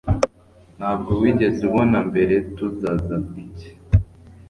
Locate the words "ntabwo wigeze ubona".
0.77-1.97